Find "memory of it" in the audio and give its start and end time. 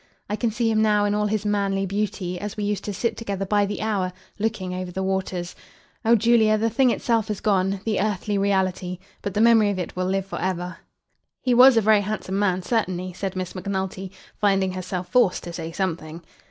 9.41-9.95